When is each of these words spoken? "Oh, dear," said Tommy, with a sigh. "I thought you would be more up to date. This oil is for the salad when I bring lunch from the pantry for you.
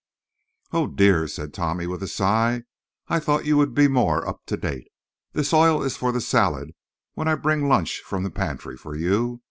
"Oh, 0.71 0.87
dear," 0.87 1.27
said 1.27 1.53
Tommy, 1.53 1.85
with 1.85 2.01
a 2.01 2.07
sigh. 2.07 2.63
"I 3.07 3.19
thought 3.19 3.45
you 3.45 3.55
would 3.57 3.75
be 3.75 3.87
more 3.87 4.27
up 4.27 4.47
to 4.47 4.57
date. 4.57 4.87
This 5.33 5.53
oil 5.53 5.83
is 5.83 5.95
for 5.95 6.11
the 6.11 6.21
salad 6.21 6.71
when 7.13 7.27
I 7.27 7.35
bring 7.35 7.69
lunch 7.69 8.01
from 8.03 8.23
the 8.23 8.31
pantry 8.31 8.75
for 8.77 8.95
you. 8.95 9.39